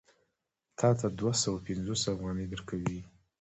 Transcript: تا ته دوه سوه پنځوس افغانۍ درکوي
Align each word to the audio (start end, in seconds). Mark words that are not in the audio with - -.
تا 0.79 0.89
ته 0.99 1.07
دوه 1.19 1.33
سوه 1.43 1.59
پنځوس 1.67 2.01
افغانۍ 2.13 2.45
درکوي 2.49 2.99